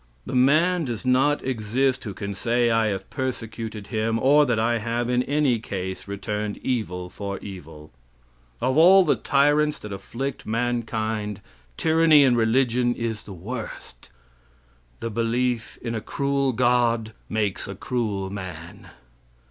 [0.25, 4.79] "The man does not exist who can say I have persecuted him, or that I
[4.79, 7.91] have, in any case, returned evil for evil.
[8.61, 11.39] "Of all the tyrants that afflict mankind,
[11.77, 14.09] tyranny in religion is the worst.
[15.01, 18.89] "The belief in a cruel God makes a cruel man.